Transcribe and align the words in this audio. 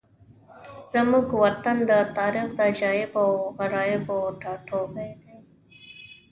زموږ 0.91 1.27
وطن 1.43 1.77
د 1.89 1.91
تاریخ 2.17 2.47
د 2.57 2.59
عجایبو 2.71 3.17
او 3.25 3.29
غرایبو 3.57 4.19
ټاټوبی 4.41 5.11
دی. 5.21 5.35